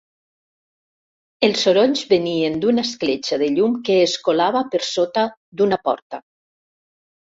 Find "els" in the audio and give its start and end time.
1.47-1.65